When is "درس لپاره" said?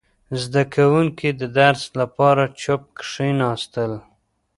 1.59-2.43